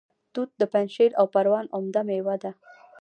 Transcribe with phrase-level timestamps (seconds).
[0.33, 2.51] توت د پنجشیر او پروان عمده میوه ده